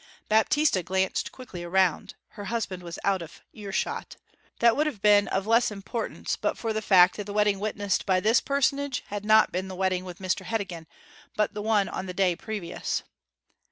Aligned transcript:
Baptista 0.29 0.81
glanced 0.81 1.31
quickly 1.31 1.63
around; 1.63 2.15
her 2.29 2.45
husband 2.45 2.81
was 2.81 2.97
out 3.03 3.21
of 3.21 3.41
earshot. 3.53 4.15
That 4.59 4.75
would 4.75 4.87
have 4.87 4.99
been 4.99 5.27
of 5.27 5.45
less 5.45 5.69
importance 5.69 6.35
but 6.35 6.57
for 6.57 6.73
the 6.73 6.81
fact 6.81 7.17
that 7.17 7.25
the 7.25 7.33
wedding 7.33 7.59
witnessed 7.59 8.07
by 8.07 8.19
this 8.19 8.41
personage 8.41 9.03
had 9.09 9.23
not 9.23 9.51
been 9.51 9.67
the 9.67 9.75
wedding 9.75 10.03
with 10.03 10.17
Mr. 10.17 10.43
Heddegan, 10.43 10.87
but 11.35 11.53
the 11.53 11.61
one 11.61 11.87
on 11.87 12.07
the 12.07 12.15
day 12.15 12.35
previous. 12.35 13.03